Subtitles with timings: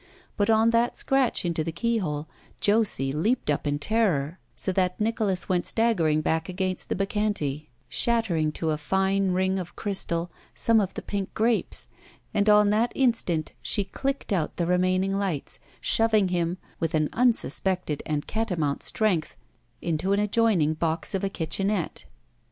[0.35, 2.27] But on that scratch into the keyhole,
[2.59, 8.51] Josie leaped up in terror, so that Nicholas went staggering back against the Bacchante, shattering
[8.53, 11.87] to a fine ring of crystal some of the pink grapes,
[12.33, 18.01] and on that instant she clicked out the remaining lights, shoving him, with an tmsuspected
[18.07, 19.35] and catamotmt strength,
[19.83, 22.05] into an adjoining box of a kitchenette.